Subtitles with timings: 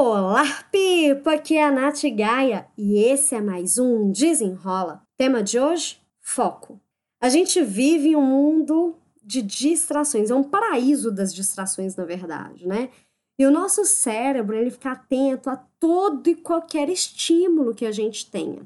[0.00, 1.32] Olá, Pipa!
[1.32, 5.02] Aqui é a Nath Gaia e esse é mais um Desenrola.
[5.16, 6.80] Tema de hoje: foco.
[7.20, 12.64] A gente vive em um mundo de distrações, é um paraíso das distrações, na verdade,
[12.64, 12.90] né?
[13.36, 18.30] E o nosso cérebro, ele fica atento a todo e qualquer estímulo que a gente
[18.30, 18.62] tenha.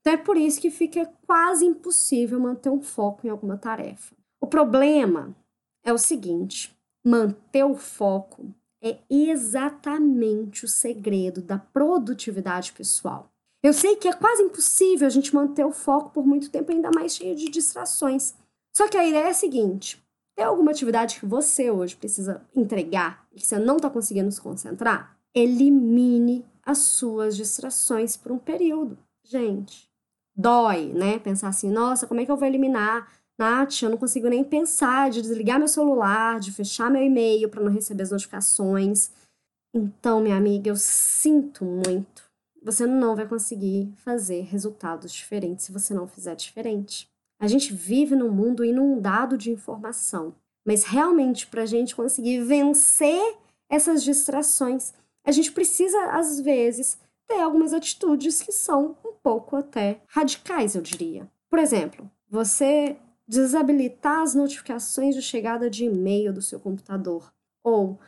[0.00, 4.14] Então é por isso que fica quase impossível manter um foco em alguma tarefa.
[4.40, 5.34] O problema
[5.82, 6.72] é o seguinte:
[7.04, 13.30] manter o foco é exatamente o segredo da produtividade pessoal.
[13.62, 16.90] Eu sei que é quase impossível a gente manter o foco por muito tempo, ainda
[16.94, 18.34] mais cheio de distrações.
[18.72, 20.00] Só que a ideia é a seguinte:
[20.36, 24.40] tem alguma atividade que você hoje precisa entregar e que você não está conseguindo se
[24.40, 25.18] concentrar?
[25.34, 28.96] Elimine as suas distrações por um período.
[29.24, 29.90] Gente,
[30.36, 31.18] dói, né?
[31.18, 35.10] Pensar assim, nossa, como é que eu vou eliminar Nath, eu não consigo nem pensar
[35.10, 39.10] de desligar meu celular, de fechar meu e-mail para não receber as notificações.
[39.72, 42.24] Então, minha amiga, eu sinto muito.
[42.62, 47.08] Você não vai conseguir fazer resultados diferentes se você não fizer diferente.
[47.40, 50.34] A gente vive num mundo inundado de informação,
[50.66, 53.36] mas realmente para a gente conseguir vencer
[53.70, 54.92] essas distrações,
[55.24, 60.82] a gente precisa, às vezes, ter algumas atitudes que são um pouco até radicais, eu
[60.82, 61.30] diria.
[61.48, 62.96] Por exemplo, você
[63.28, 67.30] desabilitar as notificações de chegada de e-mail do seu computador
[67.62, 68.00] ou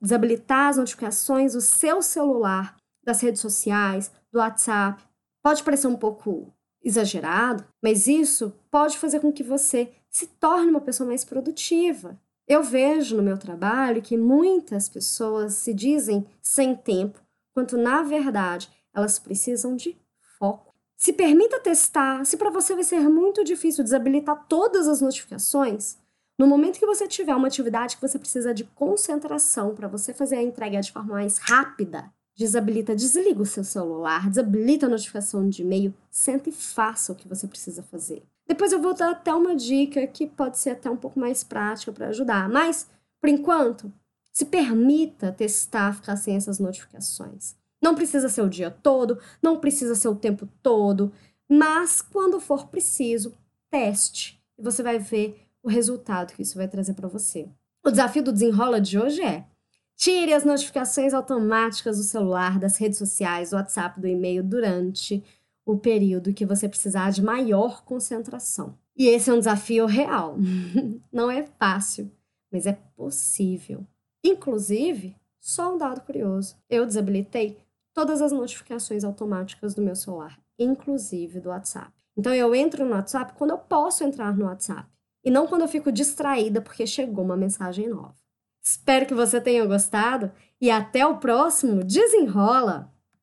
[0.00, 5.02] desabilitar as notificações do seu celular, das redes sociais, do WhatsApp.
[5.42, 10.80] Pode parecer um pouco exagerado, mas isso pode fazer com que você se torne uma
[10.80, 12.18] pessoa mais produtiva.
[12.46, 17.20] Eu vejo no meu trabalho que muitas pessoas se dizem sem tempo,
[17.54, 19.96] quanto na verdade elas precisam de
[20.38, 20.73] foco.
[20.96, 22.24] Se permita testar.
[22.24, 25.98] Se para você vai ser muito difícil desabilitar todas as notificações,
[26.38, 30.36] no momento que você tiver uma atividade que você precisa de concentração para você fazer
[30.36, 35.62] a entrega de forma mais rápida, desabilita, desliga o seu celular, desabilita a notificação de
[35.62, 38.22] e-mail, senta e faça o que você precisa fazer.
[38.46, 41.92] Depois eu vou dar até uma dica que pode ser até um pouco mais prática
[41.92, 42.88] para ajudar, mas
[43.20, 43.90] por enquanto,
[44.32, 47.56] se permita testar ficar sem essas notificações.
[47.84, 51.12] Não precisa ser o dia todo, não precisa ser o tempo todo,
[51.46, 53.34] mas quando for preciso,
[53.70, 57.46] teste e você vai ver o resultado que isso vai trazer para você.
[57.84, 59.44] O desafio do desenrola de hoje é:
[59.94, 65.22] tire as notificações automáticas do celular, das redes sociais, do WhatsApp, do e-mail durante
[65.66, 68.78] o período que você precisar de maior concentração.
[68.96, 70.38] E esse é um desafio real.
[71.12, 72.10] Não é fácil,
[72.50, 73.86] mas é possível.
[74.24, 77.58] Inclusive, só um dado curioso: eu desabilitei
[77.94, 81.92] todas as notificações automáticas do meu celular, inclusive do WhatsApp.
[82.16, 84.88] Então eu entro no WhatsApp quando eu posso entrar no WhatsApp
[85.24, 88.14] e não quando eu fico distraída porque chegou uma mensagem nova.
[88.62, 92.93] Espero que você tenha gostado e até o próximo Desenrola!